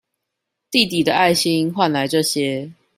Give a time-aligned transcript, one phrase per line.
[0.71, 2.71] 弟弟的愛心換來這些